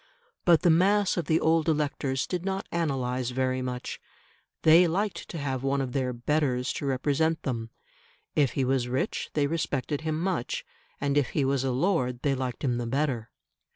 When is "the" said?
0.63-0.71, 1.25-1.39, 12.79-12.87